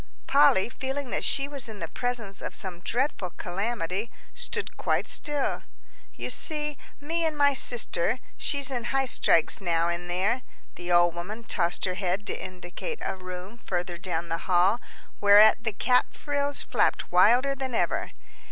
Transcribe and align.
Polly, 0.25 0.67
feeling 0.67 1.11
that 1.11 1.23
she 1.23 1.47
was 1.47 1.69
in 1.69 1.77
the 1.77 1.87
presence 1.87 2.41
of 2.41 2.55
some 2.55 2.79
dreadful 2.79 3.29
calamity, 3.37 4.09
stood 4.33 4.75
quite 4.75 5.07
still. 5.07 5.61
"You 6.15 6.31
see, 6.31 6.75
me 6.99 7.23
and 7.23 7.37
my 7.37 7.53
sister 7.53 8.17
she's 8.35 8.71
in 8.71 8.85
highstrikes 8.85 9.61
now 9.61 9.89
in 9.89 10.07
there." 10.07 10.41
The 10.73 10.91
old 10.91 11.13
woman 11.13 11.43
tossed 11.43 11.85
her 11.85 11.93
head 11.93 12.25
to 12.25 12.43
indicate 12.43 12.97
a 13.03 13.15
room 13.15 13.59
further 13.59 13.99
down 13.99 14.27
the 14.29 14.39
hall, 14.49 14.81
whereat 15.19 15.63
the 15.63 15.71
cap 15.71 16.15
frills 16.15 16.63
flapped 16.63 17.11
wilder 17.11 17.53
than 17.53 17.75
ever. 17.75 18.09